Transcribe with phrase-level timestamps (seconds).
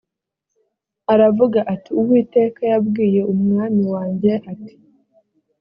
[1.13, 4.73] aravuga ati uwiteka yabwiye umwami wanjye ati